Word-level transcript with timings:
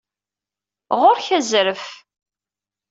Ɣuṛ-k 1.01 1.27
azref. 1.37 1.85